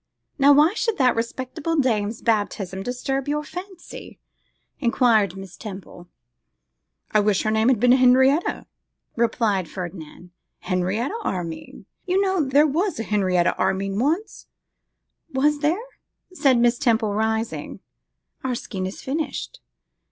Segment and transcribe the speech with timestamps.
[0.39, 4.17] 'Now, why should that respectable dame's baptism disturb your fancy?'
[4.79, 6.07] enquired Miss Temple.
[7.11, 8.65] 'I wish her name had been Henrietta,'
[9.15, 10.31] replied Ferdinand.
[10.61, 11.85] 'Henrietta Armine.
[12.07, 14.47] You know there was a Henrietta Armine once?'
[15.33, 15.77] 'Was there?'
[16.33, 17.79] said Miss Temple, rising.
[18.43, 19.59] 'Our skein is finished.